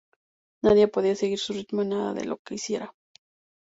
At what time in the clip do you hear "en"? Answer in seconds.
1.83-1.89